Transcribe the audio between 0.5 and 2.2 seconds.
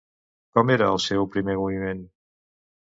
Com era el seu primer moviment?